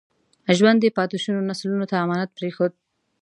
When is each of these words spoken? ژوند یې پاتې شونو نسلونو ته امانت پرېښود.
ژوند 0.57 0.79
یې 0.85 0.91
پاتې 0.97 1.17
شونو 1.23 1.41
نسلونو 1.49 1.85
ته 1.91 1.95
امانت 2.03 2.29
پرېښود. 2.37 2.73